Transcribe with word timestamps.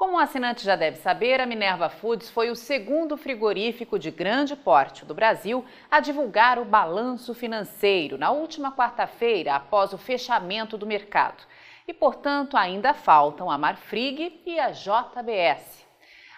Como 0.00 0.16
o 0.16 0.18
assinante 0.18 0.64
já 0.64 0.76
deve 0.76 0.96
saber, 0.96 1.42
a 1.42 1.46
Minerva 1.46 1.90
Foods 1.90 2.30
foi 2.30 2.48
o 2.48 2.56
segundo 2.56 3.18
frigorífico 3.18 3.98
de 3.98 4.10
grande 4.10 4.56
porte 4.56 5.04
do 5.04 5.12
Brasil 5.12 5.62
a 5.90 6.00
divulgar 6.00 6.58
o 6.58 6.64
balanço 6.64 7.34
financeiro 7.34 8.16
na 8.16 8.30
última 8.30 8.74
quarta-feira, 8.74 9.54
após 9.54 9.92
o 9.92 9.98
fechamento 9.98 10.78
do 10.78 10.86
mercado. 10.86 11.44
E, 11.86 11.92
portanto, 11.92 12.56
ainda 12.56 12.94
faltam 12.94 13.50
a 13.50 13.58
Marfrig 13.58 14.40
e 14.46 14.58
a 14.58 14.70
JBS. 14.70 15.86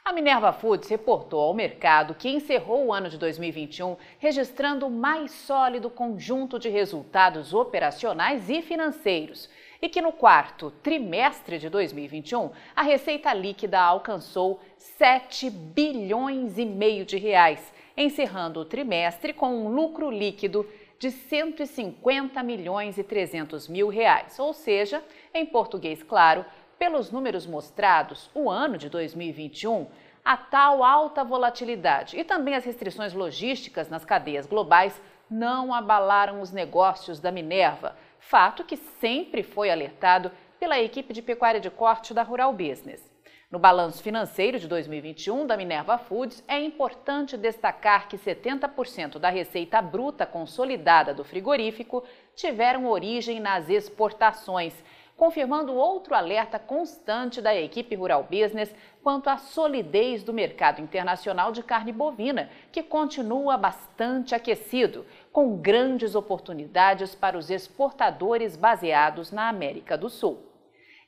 A 0.04 0.12
Minerva 0.12 0.52
Foods 0.52 0.88
reportou 0.88 1.42
ao 1.42 1.54
mercado 1.54 2.16
que 2.16 2.28
encerrou 2.28 2.86
o 2.86 2.92
ano 2.92 3.08
de 3.08 3.16
2021 3.16 3.96
registrando 4.18 4.88
o 4.88 4.90
mais 4.90 5.30
sólido 5.30 5.88
conjunto 5.88 6.58
de 6.58 6.68
resultados 6.68 7.54
operacionais 7.54 8.50
e 8.50 8.60
financeiros 8.60 9.48
e 9.82 9.88
que 9.88 10.00
no 10.00 10.12
quarto 10.12 10.70
trimestre 10.82 11.58
de 11.58 11.68
2021 11.68 12.52
a 12.74 12.82
receita 12.82 13.34
líquida 13.34 13.80
alcançou 13.80 14.60
7 14.78 15.50
bilhões 15.50 16.56
e 16.56 16.64
meio 16.64 17.04
de 17.04 17.18
reais, 17.18 17.74
encerrando 17.96 18.60
o 18.60 18.64
trimestre 18.64 19.32
com 19.32 19.52
um 19.52 19.68
lucro 19.68 20.08
líquido 20.08 20.64
de 21.00 21.10
150 21.10 22.40
milhões 22.44 22.96
e 22.96 23.02
300 23.02 23.66
mil 23.66 23.88
reais, 23.88 24.38
ou 24.38 24.52
seja, 24.52 25.02
em 25.34 25.44
português 25.44 26.00
claro, 26.00 26.44
pelos 26.78 27.10
números 27.10 27.44
mostrados, 27.44 28.30
o 28.32 28.48
ano 28.48 28.78
de 28.78 28.88
2021 28.88 29.88
a 30.24 30.36
tal 30.36 30.84
alta 30.84 31.24
volatilidade 31.24 32.16
e 32.16 32.22
também 32.22 32.54
as 32.54 32.64
restrições 32.64 33.12
logísticas 33.12 33.88
nas 33.88 34.04
cadeias 34.04 34.46
globais 34.46 35.00
não 35.28 35.74
abalaram 35.74 36.40
os 36.40 36.52
negócios 36.52 37.18
da 37.18 37.32
Minerva, 37.32 37.96
fato 38.28 38.64
que 38.64 38.76
sempre 38.76 39.42
foi 39.42 39.70
alertado 39.70 40.30
pela 40.58 40.80
equipe 40.80 41.12
de 41.12 41.20
pecuária 41.20 41.60
de 41.60 41.68
corte 41.68 42.14
da 42.14 42.22
Rural 42.22 42.52
Business. 42.52 43.10
No 43.50 43.58
balanço 43.58 44.02
financeiro 44.02 44.58
de 44.58 44.66
2021 44.66 45.46
da 45.46 45.56
Minerva 45.56 45.98
Foods, 45.98 46.42
é 46.48 46.58
importante 46.58 47.36
destacar 47.36 48.08
que 48.08 48.16
70% 48.16 49.18
da 49.18 49.28
receita 49.28 49.82
bruta 49.82 50.24
consolidada 50.24 51.12
do 51.12 51.24
frigorífico 51.24 52.02
tiveram 52.34 52.86
origem 52.86 53.40
nas 53.40 53.68
exportações, 53.68 54.72
confirmando 55.16 55.74
outro 55.74 56.14
alerta 56.14 56.58
constante 56.58 57.42
da 57.42 57.54
equipe 57.54 57.94
Rural 57.94 58.22
Business 58.22 58.74
quanto 59.02 59.28
à 59.28 59.36
solidez 59.36 60.24
do 60.24 60.32
mercado 60.32 60.80
internacional 60.80 61.52
de 61.52 61.62
carne 61.62 61.92
bovina, 61.92 62.48
que 62.70 62.82
continua 62.82 63.58
bastante 63.58 64.34
aquecido, 64.34 65.04
com 65.32 65.56
grandes 65.56 66.14
oportunidades 66.14 67.14
para 67.14 67.38
os 67.38 67.50
exportadores 67.50 68.54
baseados 68.54 69.32
na 69.32 69.48
América 69.48 69.96
do 69.96 70.10
Sul. 70.10 70.38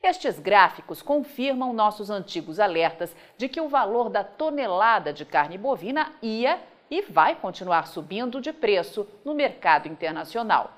Estes 0.01 0.39
gráficos 0.39 1.01
confirmam 1.01 1.73
nossos 1.73 2.09
antigos 2.09 2.59
alertas 2.59 3.15
de 3.37 3.47
que 3.47 3.61
o 3.61 3.69
valor 3.69 4.09
da 4.09 4.23
tonelada 4.23 5.13
de 5.13 5.25
carne 5.25 5.57
bovina 5.57 6.11
ia 6.21 6.59
e 6.89 7.01
vai 7.03 7.35
continuar 7.35 7.87
subindo 7.87 8.41
de 8.41 8.51
preço 8.51 9.07
no 9.23 9.33
mercado 9.33 9.87
internacional. 9.87 10.71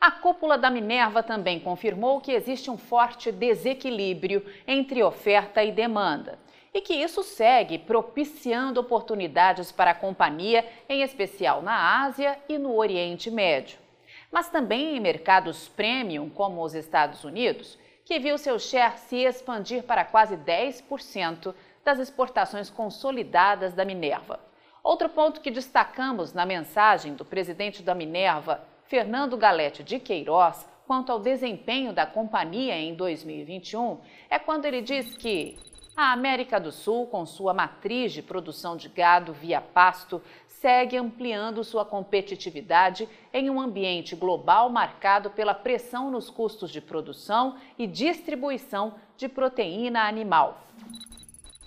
A 0.00 0.10
cúpula 0.10 0.56
da 0.56 0.70
Minerva 0.70 1.22
também 1.22 1.60
confirmou 1.60 2.20
que 2.20 2.32
existe 2.32 2.70
um 2.70 2.78
forte 2.78 3.30
desequilíbrio 3.30 4.44
entre 4.66 5.02
oferta 5.02 5.62
e 5.62 5.70
demanda 5.70 6.38
e 6.72 6.80
que 6.80 6.94
isso 6.94 7.22
segue 7.22 7.78
propiciando 7.78 8.80
oportunidades 8.80 9.72
para 9.72 9.90
a 9.90 9.94
companhia, 9.94 10.64
em 10.88 11.02
especial 11.02 11.62
na 11.62 12.02
Ásia 12.02 12.38
e 12.48 12.58
no 12.58 12.76
Oriente 12.76 13.30
Médio. 13.30 13.78
Mas 14.30 14.48
também 14.48 14.96
em 14.96 15.00
mercados 15.00 15.68
premium, 15.68 16.30
como 16.30 16.62
os 16.62 16.74
Estados 16.74 17.24
Unidos, 17.24 17.78
que 18.04 18.18
viu 18.18 18.38
seu 18.38 18.58
share 18.58 18.98
se 18.98 19.16
expandir 19.24 19.82
para 19.82 20.04
quase 20.04 20.36
10% 20.36 21.54
das 21.84 21.98
exportações 21.98 22.70
consolidadas 22.70 23.72
da 23.72 23.84
Minerva. 23.84 24.40
Outro 24.82 25.08
ponto 25.08 25.40
que 25.40 25.50
destacamos 25.50 26.32
na 26.32 26.46
mensagem 26.46 27.14
do 27.14 27.24
presidente 27.24 27.82
da 27.82 27.94
Minerva, 27.94 28.64
Fernando 28.84 29.36
Galete 29.36 29.82
de 29.82 29.98
Queiroz, 29.98 30.66
quanto 30.86 31.12
ao 31.12 31.20
desempenho 31.20 31.92
da 31.92 32.06
companhia 32.06 32.74
em 32.74 32.94
2021, 32.94 34.00
é 34.28 34.38
quando 34.38 34.64
ele 34.64 34.80
diz 34.80 35.16
que 35.16 35.56
a 35.96 36.12
América 36.12 36.58
do 36.58 36.72
Sul, 36.72 37.06
com 37.06 37.26
sua 37.26 37.52
matriz 37.52 38.12
de 38.12 38.22
produção 38.22 38.76
de 38.76 38.88
gado 38.88 39.32
via 39.32 39.60
pasto, 39.60 40.22
segue 40.46 40.96
ampliando 40.96 41.64
sua 41.64 41.84
competitividade 41.84 43.08
em 43.32 43.50
um 43.50 43.60
ambiente 43.60 44.14
global 44.14 44.70
marcado 44.70 45.30
pela 45.30 45.54
pressão 45.54 46.10
nos 46.10 46.30
custos 46.30 46.70
de 46.70 46.80
produção 46.80 47.56
e 47.78 47.86
distribuição 47.86 48.94
de 49.16 49.28
proteína 49.28 50.06
animal. 50.06 50.62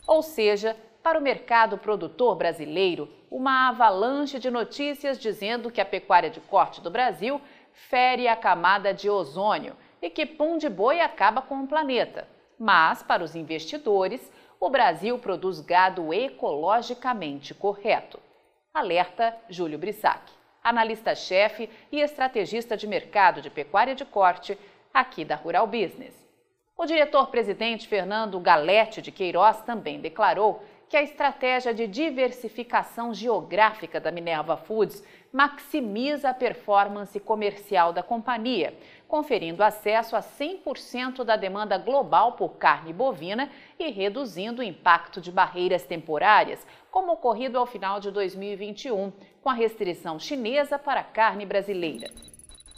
Ou 0.07 0.21
seja, 0.21 0.75
para 1.01 1.19
o 1.19 1.21
mercado 1.21 1.77
produtor 1.77 2.35
brasileiro, 2.35 3.09
uma 3.29 3.69
avalanche 3.69 4.39
de 4.39 4.49
notícias 4.49 5.19
dizendo 5.19 5.71
que 5.71 5.81
a 5.81 5.85
pecuária 5.85 6.29
de 6.29 6.39
corte 6.39 6.81
do 6.81 6.89
Brasil 6.89 7.41
fere 7.71 8.27
a 8.27 8.35
camada 8.35 8.93
de 8.93 9.09
ozônio 9.09 9.75
e 10.01 10.09
que 10.09 10.25
pum 10.25 10.57
de 10.57 10.69
boi 10.69 11.01
acaba 11.01 11.41
com 11.41 11.63
o 11.63 11.67
planeta. 11.67 12.27
Mas, 12.65 13.03
para 13.03 13.21
os 13.21 13.35
investidores, 13.35 14.31
o 14.57 14.69
Brasil 14.69 15.19
produz 15.19 15.59
gado 15.59 16.13
ecologicamente 16.13 17.53
correto. 17.53 18.17
Alerta 18.73 19.35
Júlio 19.49 19.77
Brissac, 19.77 20.31
analista-chefe 20.63 21.69
e 21.91 21.99
estrategista 21.99 22.77
de 22.77 22.87
mercado 22.87 23.41
de 23.41 23.49
pecuária 23.49 23.93
de 23.93 24.05
corte 24.05 24.57
aqui 24.93 25.25
da 25.25 25.35
Rural 25.35 25.67
Business. 25.67 26.15
O 26.77 26.85
diretor-presidente 26.85 27.85
Fernando 27.85 28.39
Galete 28.39 29.01
de 29.01 29.11
Queiroz 29.11 29.59
também 29.63 29.99
declarou 29.99 30.63
que 30.93 30.97
a 30.97 31.01
estratégia 31.01 31.73
de 31.73 31.87
diversificação 31.87 33.15
geográfica 33.15 33.99
da 33.99 34.11
Minerva 34.11 34.55
Foods 34.55 35.03
maximiza 35.31 36.29
a 36.29 36.35
performance 36.35 37.19
comercial 37.19 37.91
da 37.91 38.03
companhia, 38.03 38.77
conferindo 39.07 39.63
acesso 39.63 40.15
a 40.15 40.19
100% 40.19 41.23
da 41.23 41.35
demanda 41.35 41.79
global 41.79 42.33
por 42.33 42.57
carne 42.57 42.93
bovina 42.93 43.49
e 43.79 43.89
reduzindo 43.89 44.61
o 44.61 44.63
impacto 44.63 45.19
de 45.19 45.31
barreiras 45.31 45.83
temporárias, 45.83 46.63
como 46.91 47.13
ocorrido 47.13 47.57
ao 47.57 47.65
final 47.65 47.99
de 47.99 48.11
2021, 48.11 49.11
com 49.41 49.49
a 49.49 49.53
restrição 49.55 50.19
chinesa 50.19 50.77
para 50.77 50.99
a 50.99 51.03
carne 51.03 51.43
brasileira. 51.43 52.32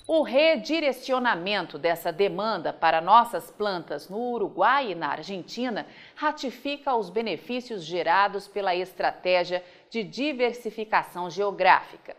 O 0.08 0.22
redirecionamento 0.22 1.80
dessa 1.80 2.12
demanda 2.12 2.72
para 2.72 3.02
nossas 3.02 3.50
plantas 3.50 4.08
no 4.08 4.20
Uruguai 4.34 4.92
e 4.92 4.96
na 4.96 5.08
Argentina 5.08 5.88
ratifica 6.16 6.96
os 6.96 7.10
benefícios 7.10 7.84
gerados 7.84 8.48
pela 8.48 8.76
estratégia 8.76 9.64
de 9.90 10.04
diversificação 10.04 11.28
geográfica. 11.28 12.16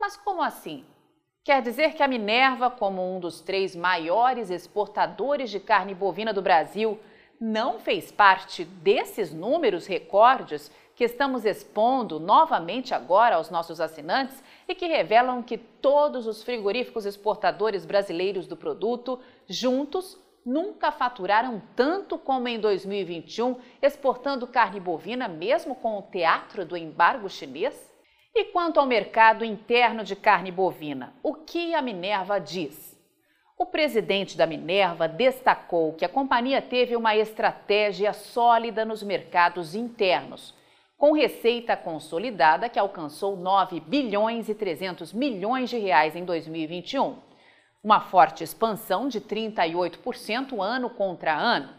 Mas 0.00 0.16
como 0.16 0.42
assim? 0.42 0.86
Quer 1.44 1.60
dizer 1.60 1.92
que 1.94 2.02
a 2.02 2.08
Minerva, 2.08 2.70
como 2.70 3.14
um 3.14 3.20
dos 3.20 3.42
três 3.42 3.76
maiores 3.76 4.48
exportadores 4.48 5.50
de 5.50 5.60
carne 5.60 5.94
bovina 5.94 6.32
do 6.32 6.40
Brasil, 6.40 6.98
não 7.38 7.78
fez 7.78 8.10
parte 8.10 8.64
desses 8.64 9.34
números 9.34 9.86
recordes 9.86 10.70
que 11.02 11.06
estamos 11.06 11.44
expondo 11.44 12.20
novamente 12.20 12.94
agora 12.94 13.34
aos 13.34 13.50
nossos 13.50 13.80
assinantes 13.80 14.40
e 14.68 14.72
que 14.72 14.86
revelam 14.86 15.42
que 15.42 15.58
todos 15.58 16.28
os 16.28 16.44
frigoríficos 16.44 17.04
exportadores 17.04 17.84
brasileiros 17.84 18.46
do 18.46 18.56
produto, 18.56 19.18
juntos, 19.48 20.16
nunca 20.46 20.92
faturaram 20.92 21.60
tanto 21.74 22.16
como 22.16 22.46
em 22.46 22.60
2021, 22.60 23.56
exportando 23.82 24.46
carne 24.46 24.78
bovina, 24.78 25.26
mesmo 25.26 25.74
com 25.74 25.98
o 25.98 26.02
teatro 26.02 26.64
do 26.64 26.76
embargo 26.76 27.28
chinês? 27.28 27.92
E 28.32 28.44
quanto 28.44 28.78
ao 28.78 28.86
mercado 28.86 29.44
interno 29.44 30.04
de 30.04 30.14
carne 30.14 30.52
bovina, 30.52 31.14
o 31.20 31.34
que 31.34 31.74
a 31.74 31.82
Minerva 31.82 32.38
diz? 32.38 32.96
O 33.58 33.66
presidente 33.66 34.36
da 34.36 34.46
Minerva 34.46 35.08
destacou 35.08 35.94
que 35.94 36.04
a 36.04 36.08
companhia 36.08 36.62
teve 36.62 36.94
uma 36.94 37.16
estratégia 37.16 38.12
sólida 38.12 38.84
nos 38.84 39.02
mercados 39.02 39.74
internos 39.74 40.61
com 41.02 41.10
receita 41.10 41.76
consolidada 41.76 42.68
que 42.68 42.78
alcançou 42.78 43.36
9 43.36 43.80
bilhões 43.80 44.48
e 44.48 44.54
300 44.54 45.12
milhões 45.12 45.68
de 45.68 45.76
reais 45.76 46.14
em 46.14 46.24
2021. 46.24 47.16
Uma 47.82 48.02
forte 48.02 48.44
expansão 48.44 49.08
de 49.08 49.20
38% 49.20 50.62
ano 50.62 50.88
contra 50.88 51.34
ano 51.34 51.70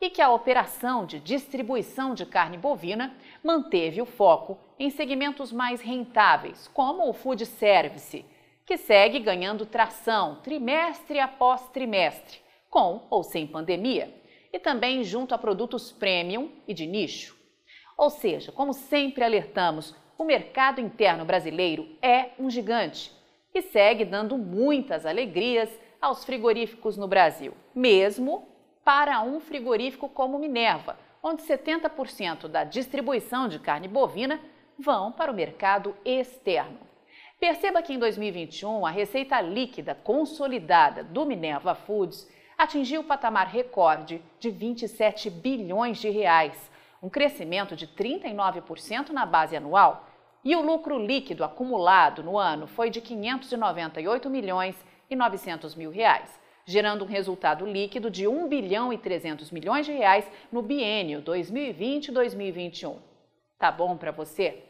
e 0.00 0.08
que 0.08 0.22
a 0.22 0.30
operação 0.30 1.04
de 1.04 1.20
distribuição 1.20 2.14
de 2.14 2.24
carne 2.24 2.56
bovina 2.56 3.14
manteve 3.44 4.00
o 4.00 4.06
foco 4.06 4.58
em 4.78 4.88
segmentos 4.88 5.52
mais 5.52 5.82
rentáveis, 5.82 6.66
como 6.68 7.06
o 7.06 7.12
food 7.12 7.44
service, 7.44 8.24
que 8.64 8.78
segue 8.78 9.18
ganhando 9.18 9.66
tração 9.66 10.36
trimestre 10.36 11.20
após 11.20 11.68
trimestre, 11.68 12.38
com 12.70 13.06
ou 13.10 13.22
sem 13.22 13.46
pandemia, 13.46 14.10
e 14.50 14.58
também 14.58 15.04
junto 15.04 15.34
a 15.34 15.38
produtos 15.38 15.92
premium 15.92 16.50
e 16.66 16.72
de 16.72 16.86
nicho. 16.86 17.39
Ou 18.00 18.08
seja, 18.08 18.50
como 18.50 18.72
sempre 18.72 19.22
alertamos, 19.22 19.94
o 20.16 20.24
mercado 20.24 20.80
interno 20.80 21.22
brasileiro 21.22 21.86
é 22.00 22.30
um 22.38 22.48
gigante 22.48 23.12
e 23.54 23.60
segue 23.60 24.06
dando 24.06 24.38
muitas 24.38 25.04
alegrias 25.04 25.68
aos 26.00 26.24
frigoríficos 26.24 26.96
no 26.96 27.06
Brasil, 27.06 27.52
mesmo 27.74 28.48
para 28.82 29.20
um 29.20 29.38
frigorífico 29.38 30.08
como 30.08 30.38
Minerva, 30.38 30.98
onde 31.22 31.42
70% 31.42 32.48
da 32.48 32.64
distribuição 32.64 33.48
de 33.48 33.58
carne 33.58 33.86
bovina 33.86 34.40
vão 34.78 35.12
para 35.12 35.30
o 35.30 35.34
mercado 35.34 35.94
externo. 36.02 36.78
Perceba 37.38 37.82
que 37.82 37.92
em 37.92 37.98
2021 37.98 38.86
a 38.86 38.90
receita 38.90 39.38
líquida 39.42 39.94
consolidada 39.94 41.04
do 41.04 41.26
Minerva 41.26 41.74
Foods 41.74 42.26
atingiu 42.56 43.02
o 43.02 43.04
patamar 43.04 43.48
recorde 43.48 44.22
de 44.38 44.48
27 44.48 45.28
bilhões 45.28 45.98
de 45.98 46.08
reais, 46.08 46.69
um 47.02 47.08
crescimento 47.08 47.74
de 47.74 47.86
39% 47.86 49.10
na 49.10 49.24
base 49.24 49.56
anual, 49.56 50.06
e 50.44 50.56
o 50.56 50.62
lucro 50.62 50.98
líquido 50.98 51.44
acumulado 51.44 52.22
no 52.22 52.38
ano 52.38 52.66
foi 52.66 52.88
de 52.88 53.00
598 53.00 54.30
milhões 54.30 54.76
e 55.08 55.16
900 55.16 55.74
mil 55.74 55.90
reais, 55.90 56.40
gerando 56.64 57.04
um 57.04 57.08
resultado 57.08 57.66
líquido 57.66 58.10
de 58.10 58.26
1 58.26 58.48
bilhão 58.48 58.92
e 58.92 58.98
300 58.98 59.50
milhões 59.50 59.84
de 59.84 59.92
reais 59.92 60.30
no 60.50 60.62
biênio 60.62 61.20
2020-2021. 61.22 62.96
Tá 63.58 63.70
bom 63.70 63.96
para 63.96 64.12
você? 64.12 64.64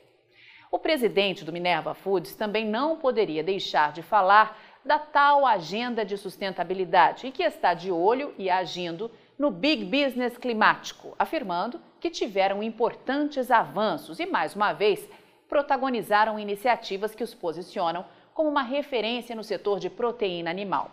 O 0.73 0.79
presidente 0.79 1.45
do 1.45 1.53
Minerva 1.53 1.95
Foods 1.95 2.35
também 2.35 2.65
não 2.65 2.97
poderia 2.97 3.43
deixar 3.43 3.93
de 3.93 4.03
falar 4.03 4.57
da 4.85 4.99
tal 4.99 5.45
agenda 5.45 6.05
de 6.05 6.17
sustentabilidade 6.17 7.27
e 7.27 7.33
que 7.33 7.43
está 7.43 7.75
de 7.75 7.91
olho 7.91 8.33
e 8.39 8.49
agindo 8.49 9.11
no 9.41 9.51
Big 9.51 9.87
Business 9.87 10.37
climático, 10.37 11.15
afirmando 11.19 11.81
que 11.99 12.11
tiveram 12.11 12.63
importantes 12.63 13.51
avanços 13.51 14.21
e, 14.21 14.27
mais 14.27 14.55
uma 14.55 14.75
vez, 14.75 15.09
protagonizaram 15.49 16.39
iniciativas 16.39 17.15
que 17.15 17.25
os 17.25 17.33
posicionam 17.33 18.05
como 18.35 18.51
uma 18.51 18.61
referência 18.61 19.35
no 19.35 19.43
setor 19.43 19.81
de 19.81 19.89
proteína 19.89 20.51
animal. 20.51 20.91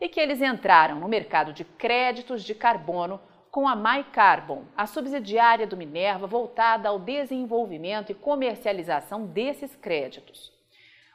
E 0.00 0.08
que 0.08 0.20
eles 0.20 0.40
entraram 0.40 1.00
no 1.00 1.08
mercado 1.08 1.52
de 1.52 1.64
créditos 1.64 2.44
de 2.44 2.54
carbono 2.54 3.20
com 3.50 3.66
a 3.66 3.74
MyCarbon, 3.74 4.62
a 4.76 4.86
subsidiária 4.86 5.66
do 5.66 5.76
Minerva 5.76 6.28
voltada 6.28 6.88
ao 6.88 7.00
desenvolvimento 7.00 8.12
e 8.12 8.14
comercialização 8.14 9.26
desses 9.26 9.74
créditos. 9.74 10.56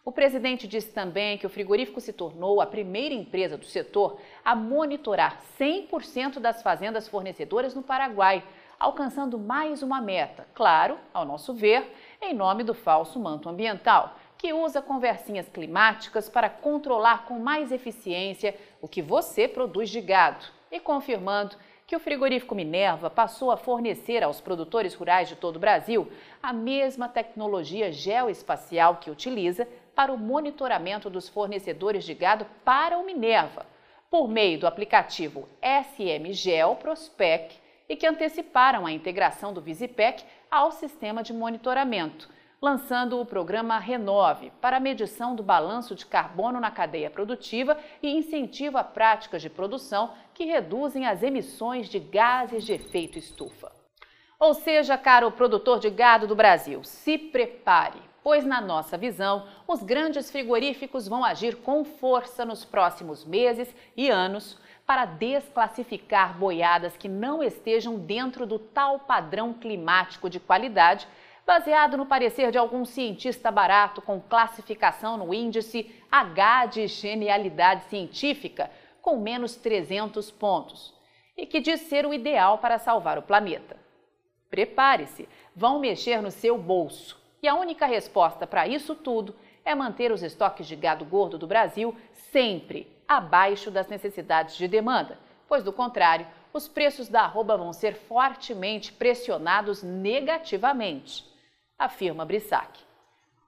O 0.06 0.12
presidente 0.12 0.68
disse 0.68 0.92
também 0.92 1.38
que 1.38 1.48
o 1.48 1.50
frigorífico 1.50 2.02
se 2.02 2.12
tornou 2.12 2.60
a 2.60 2.66
primeira 2.66 3.16
empresa 3.16 3.58
do 3.58 3.66
setor 3.66 4.20
a 4.44 4.54
monitorar 4.54 5.42
100% 5.58 6.40
das 6.40 6.62
fazendas 6.62 7.08
fornecedoras 7.08 7.74
no 7.74 7.82
Paraguai, 7.82 8.44
alcançando 8.78 9.40
mais 9.40 9.82
uma 9.82 10.02
meta, 10.02 10.46
claro, 10.54 10.98
ao 11.14 11.24
nosso 11.24 11.54
ver, 11.54 11.90
em 12.22 12.34
nome 12.34 12.66
do 12.66 12.74
falso 12.74 13.18
manto 13.18 13.48
ambiental, 13.48 14.18
que 14.38 14.52
usa 14.52 14.82
conversinhas 14.82 15.48
climáticas 15.48 16.28
para 16.28 16.50
controlar 16.50 17.24
com 17.24 17.40
mais 17.40 17.72
eficiência 17.72 18.60
o 18.82 18.90
que 18.90 19.02
você 19.02 19.48
produz 19.48 19.90
de 19.90 20.02
gado 20.02 20.46
e 20.70 20.82
confirmando 20.82 21.56
que 21.88 21.96
o 21.96 22.00
frigorífico 22.00 22.56
Minerva 22.56 23.10
passou 23.10 23.52
a 23.52 23.58
fornecer 23.58 24.22
aos 24.22 24.42
produtores 24.42 24.94
rurais 24.96 25.30
de 25.30 25.38
todo 25.38 25.56
o 25.56 25.60
Brasil 25.60 26.12
a 26.42 26.52
mesma 26.52 27.08
tecnologia 27.08 27.90
geoespacial 27.90 28.98
que 28.98 29.10
utiliza 29.10 29.66
para 29.96 30.12
o 30.12 30.18
monitoramento 30.18 31.10
dos 31.10 31.30
fornecedores 31.30 32.04
de 32.04 32.14
gado 32.14 32.46
para 32.64 32.98
o 32.98 33.06
Minerva, 33.06 33.66
por 34.10 34.28
meio 34.28 34.60
do 34.60 34.68
aplicativo 34.68 35.48
SM 35.62 36.32
Geo 36.34 36.76
Prospec 36.76 37.56
e 37.90 37.96
que 37.96 38.08
anteciparam 38.08 38.86
a 38.86 38.92
integração 38.92 39.54
do 39.54 39.62
Visipec 39.62 40.24
ao 40.50 40.72
sistema 40.72 41.24
de 41.24 41.34
monitoramento, 41.34 42.30
lançando 42.62 43.20
o 43.20 43.26
programa 43.26 43.78
Renove 43.78 44.52
para 44.62 44.80
medição 44.80 45.36
do 45.36 45.44
balanço 45.44 45.96
de 45.96 46.06
carbono 46.06 46.60
na 46.60 46.72
cadeia 46.72 47.10
produtiva 47.10 47.78
e 48.02 48.10
incentivo 48.10 48.78
a 48.78 48.84
práticas 48.84 49.42
de 49.42 49.50
produção 49.50 50.14
que 50.34 50.46
reduzem 50.46 51.06
as 51.06 51.22
emissões 51.24 51.90
de 51.90 52.00
gases 52.00 52.64
de 52.64 52.74
efeito 52.74 53.20
estufa. 53.20 53.72
Ou 54.40 54.54
seja, 54.54 54.98
caro 54.98 55.32
produtor 55.32 55.80
de 55.80 55.90
gado 55.90 56.28
do 56.28 56.36
Brasil, 56.36 56.84
se 56.84 57.18
prepare 57.18 58.00
pois, 58.24 58.46
na 58.46 58.62
nossa 58.62 58.98
visão, 58.98 59.46
os 59.68 59.84
grandes 59.84 60.32
frigoríficos 60.32 61.08
vão 61.08 61.26
agir 61.26 61.58
com 61.58 61.84
força 61.84 62.46
nos 62.46 62.64
próximos 62.64 63.26
meses 63.26 63.76
e 63.98 64.10
anos 64.10 64.58
para 64.88 65.06
desclassificar 65.06 66.38
boiadas 66.38 66.96
que 66.96 67.10
não 67.10 67.44
estejam 67.44 67.98
dentro 68.00 68.46
do 68.46 68.58
tal 68.58 69.00
padrão 69.00 69.54
climático 69.54 70.30
de 70.30 70.40
qualidade, 70.40 71.08
baseado 71.46 71.98
no 71.98 72.06
parecer 72.06 72.52
de 72.52 72.58
algum 72.58 72.86
cientista 72.86 73.52
barato 73.52 74.02
com 74.02 74.22
classificação 74.22 75.18
no 75.18 75.34
índice 75.34 75.94
H 76.10 76.66
de 76.68 76.88
genialidade 76.88 77.84
científica, 77.86 78.72
com 79.02 79.18
menos 79.18 79.56
300 79.58 80.32
pontos, 80.32 80.94
e 81.36 81.46
que 81.46 81.60
diz 81.60 81.82
ser 81.82 82.06
o 82.06 82.14
ideal 82.14 82.58
para 82.60 82.80
salvar 82.80 83.18
o 83.18 83.24
planeta. 83.24 83.76
Prepare-se, 84.50 85.28
vão 85.54 85.80
mexer 85.80 86.22
no 86.22 86.32
seu 86.32 86.58
bolso 86.58 87.23
e 87.44 87.48
a 87.48 87.56
única 87.56 87.86
resposta 87.86 88.48
para 88.48 88.66
isso 88.66 88.96
tudo 88.96 89.36
é 89.66 89.76
manter 89.76 90.14
os 90.14 90.24
estoques 90.24 90.66
de 90.66 90.78
gado 90.78 91.04
gordo 91.04 91.38
do 91.38 91.46
Brasil 91.46 91.94
sempre 92.32 92.88
abaixo 93.06 93.70
das 93.70 93.90
necessidades 93.90 94.56
de 94.56 94.66
demanda, 94.66 95.20
pois, 95.46 95.62
do 95.62 95.74
contrário, 95.74 96.26
os 96.54 96.70
preços 96.70 97.10
da 97.10 97.24
arroba 97.24 97.58
vão 97.58 97.74
ser 97.74 97.96
fortemente 97.96 98.94
pressionados 98.94 99.84
negativamente, 99.84 101.26
afirma 101.78 102.26
Brissac. 102.26 102.80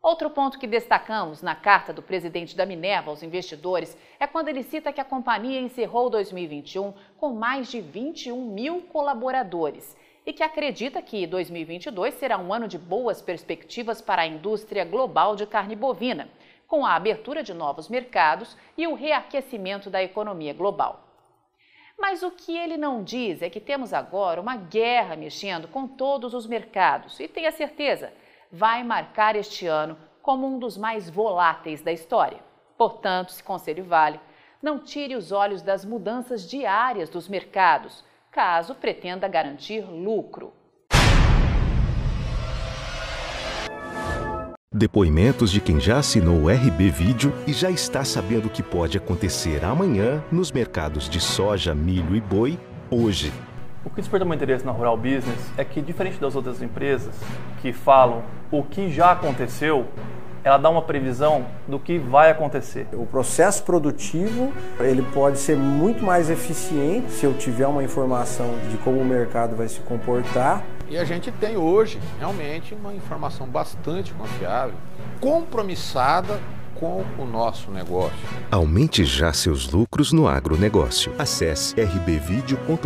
Outro 0.01 0.29
ponto 0.29 0.59
que 0.59 0.67
destacamos 0.67 1.41
na 1.41 1.55
carta 1.55 1.91
do 1.93 2.01
presidente 2.01 2.55
da 2.55 2.65
Minerva 2.65 3.09
aos 3.09 3.23
investidores 3.23 3.97
é 4.19 4.27
quando 4.27 4.49
ele 4.49 4.61
cita 4.61 4.93
que 4.93 5.01
a 5.01 5.05
companhia 5.05 5.59
encerrou 5.59 6.09
2021 6.09 6.93
com 7.17 7.33
mais 7.33 7.71
de 7.71 7.81
21 7.81 8.49
mil 8.51 8.81
colaboradores 8.81 9.95
e 10.25 10.33
que 10.33 10.43
acredita 10.43 11.01
que 11.01 11.27
2022 11.27 12.13
será 12.15 12.37
um 12.37 12.53
ano 12.53 12.67
de 12.67 12.77
boas 12.77 13.21
perspectivas 13.21 14.01
para 14.01 14.23
a 14.23 14.27
indústria 14.27 14.83
global 14.83 15.35
de 15.35 15.45
carne 15.45 15.75
bovina, 15.75 16.27
com 16.67 16.85
a 16.85 16.95
abertura 16.95 17.43
de 17.43 17.53
novos 17.53 17.87
mercados 17.87 18.57
e 18.75 18.87
o 18.87 18.95
reaquecimento 18.95 19.89
da 19.89 20.01
economia 20.01 20.53
global. 20.53 21.05
Mas 21.97 22.23
o 22.23 22.31
que 22.31 22.57
ele 22.57 22.75
não 22.75 23.03
diz 23.03 23.41
é 23.41 23.49
que 23.49 23.59
temos 23.59 23.93
agora 23.93 24.41
uma 24.41 24.57
guerra 24.57 25.15
mexendo 25.15 25.67
com 25.67 25.87
todos 25.87 26.33
os 26.33 26.45
mercados 26.45 27.19
e 27.19 27.27
tenha 27.27 27.51
certeza, 27.51 28.11
vai 28.51 28.83
marcar 28.83 29.35
este 29.35 29.67
ano 29.67 29.97
como 30.21 30.47
um 30.47 30.57
dos 30.57 30.75
mais 30.75 31.09
voláteis 31.09 31.81
da 31.81 31.91
história. 31.91 32.39
Portanto, 32.77 33.31
se 33.31 33.43
conselho 33.43 33.83
vale, 33.83 34.19
não 34.61 34.79
tire 34.79 35.15
os 35.15 35.31
olhos 35.31 35.61
das 35.61 35.85
mudanças 35.85 36.49
diárias 36.49 37.09
dos 37.09 37.29
mercados 37.29 38.03
caso 38.35 38.75
pretenda 38.75 39.29
garantir 39.29 39.79
lucro. 39.89 40.51
Depoimentos 44.69 45.49
de 45.49 45.61
quem 45.61 45.79
já 45.79 45.99
assinou 45.99 46.41
o 46.41 46.49
RB 46.49 46.89
Vídeo 46.89 47.33
e 47.47 47.53
já 47.53 47.71
está 47.71 48.03
sabendo 48.03 48.47
o 48.47 48.49
que 48.49 48.61
pode 48.61 48.97
acontecer 48.97 49.63
amanhã 49.63 50.21
nos 50.29 50.51
mercados 50.51 51.07
de 51.07 51.21
soja, 51.21 51.73
milho 51.73 52.13
e 52.13 52.19
boi 52.19 52.59
hoje. 52.91 53.31
O 53.85 53.89
que 53.89 54.01
desperta 54.01 54.25
meu 54.25 54.35
interesse 54.35 54.65
na 54.65 54.73
Rural 54.73 54.97
Business 54.97 55.53
é 55.57 55.63
que, 55.63 55.81
diferente 55.81 56.19
das 56.19 56.35
outras 56.35 56.61
empresas 56.61 57.15
que 57.61 57.71
falam 57.71 58.21
o 58.51 58.63
que 58.63 58.91
já 58.91 59.13
aconteceu, 59.13 59.87
ela 60.45 60.57
dá 60.59 60.69
uma 60.69 60.83
previsão 60.83 61.43
do 61.67 61.79
que 61.79 61.97
vai 61.97 62.29
acontecer. 62.29 62.87
O 62.93 63.07
processo 63.07 63.63
produtivo 63.63 64.53
ele 64.79 65.01
pode 65.11 65.39
ser 65.39 65.57
muito 65.57 66.03
mais 66.03 66.29
eficiente 66.29 67.11
se 67.11 67.25
eu 67.25 67.33
tiver 67.33 67.65
uma 67.65 67.83
informação 67.83 68.53
de 68.69 68.77
como 68.77 69.01
o 69.01 69.05
mercado 69.05 69.55
vai 69.55 69.67
se 69.67 69.79
comportar. 69.79 70.63
E 70.87 70.99
a 70.99 71.03
gente 71.03 71.31
tem 71.31 71.57
hoje 71.57 71.99
realmente 72.19 72.75
uma 72.75 72.93
informação 72.93 73.47
bastante 73.47 74.13
confiável, 74.13 74.75
compromissada 75.19 76.39
com 76.75 77.03
o 77.17 77.25
nosso 77.25 77.71
negócio. 77.71 78.15
Aumente 78.51 79.03
já 79.03 79.33
seus 79.33 79.71
lucros 79.71 80.11
no 80.11 80.27
agronegócio. 80.27 81.11
Acesse 81.17 81.73
rbvideo.com.br 81.81 82.85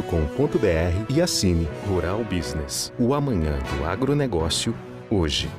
e 1.09 1.21
assine 1.21 1.67
Rural 1.89 2.23
Business. 2.23 2.93
O 2.97 3.13
amanhã 3.13 3.59
do 3.75 3.85
agronegócio, 3.85 4.73
hoje. 5.09 5.49